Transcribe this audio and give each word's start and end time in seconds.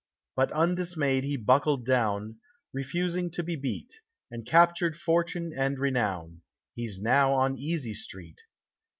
But 0.35 0.51
undismayed 0.53 1.25
he 1.25 1.37
buckled 1.37 1.85
down, 1.85 2.37
refusing 2.73 3.29
to 3.33 3.43
be 3.43 3.55
beat, 3.55 4.01
and 4.31 4.47
captured 4.47 4.97
fortune 4.97 5.53
and 5.55 5.77
renown; 5.77 6.41
he's 6.73 6.99
now 6.99 7.33
on 7.33 7.55
Easy 7.59 7.93
Street. 7.93 8.39